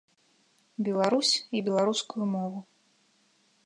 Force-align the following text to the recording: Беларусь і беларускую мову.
Беларусь 0.87 1.35
і 1.59 1.63
беларускую 1.69 2.25
мову. 2.35 2.59